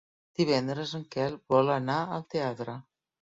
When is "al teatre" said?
2.17-2.77